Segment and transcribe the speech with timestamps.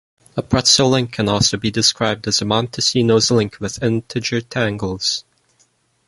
[0.35, 5.23] A pretzel link can also be described as a Montesinos link with integer tangles.